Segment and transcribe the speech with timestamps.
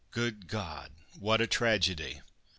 [0.09, 0.93] "Good God!
[1.19, 2.21] what a tragedy!